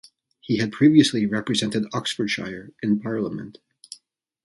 [0.39, 3.59] He had previously represented Oxfordshire in Parliament.